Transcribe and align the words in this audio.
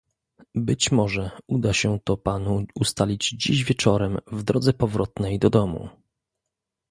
Być 0.55 0.91
może 0.91 1.31
uda 1.47 1.73
się 1.73 1.99
to 1.99 2.17
panu 2.17 2.63
ustalić 2.75 3.29
dziś 3.29 3.63
wieczorem 3.63 4.17
w 4.31 4.43
drodze 4.43 4.73
powrotnej 4.73 5.39
do 5.39 5.49
domu 5.49 5.89